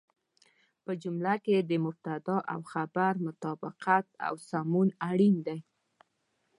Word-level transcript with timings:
په 0.83 0.91
جمله 1.03 1.35
کې 1.45 1.57
د 1.59 1.71
مبتدا 1.85 2.37
او 2.53 2.59
خبر 2.71 3.11
مطابقت 3.27 4.05
او 4.27 4.33
سمون 4.49 4.87
اړين 5.09 5.35
دی. 5.47 5.59